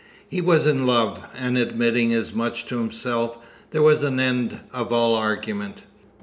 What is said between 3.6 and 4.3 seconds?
there was an